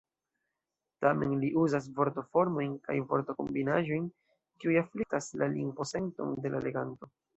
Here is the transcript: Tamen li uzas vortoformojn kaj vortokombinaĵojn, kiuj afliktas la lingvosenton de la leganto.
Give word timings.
Tamen 1.03 1.33
li 1.41 1.49
uzas 1.63 1.89
vortoformojn 1.99 2.73
kaj 2.87 2.95
vortokombinaĵojn, 3.11 4.07
kiuj 4.65 4.79
afliktas 4.83 5.29
la 5.43 5.51
lingvosenton 5.57 6.33
de 6.47 6.55
la 6.57 6.65
leganto. 6.69 7.13